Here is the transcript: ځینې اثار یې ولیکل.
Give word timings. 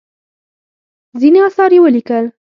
ځینې 1.19 1.39
اثار 1.47 1.71
یې 1.75 1.79
ولیکل. 1.81 2.25